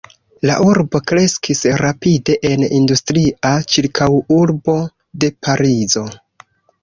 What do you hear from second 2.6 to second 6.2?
industria ĉirkaŭurbo de Parizo.